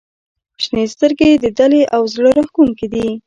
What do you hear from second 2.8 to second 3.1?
دي.